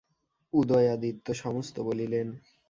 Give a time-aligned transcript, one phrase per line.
[0.53, 2.27] উদয়াদিত্য সমস্ত বলিলেন।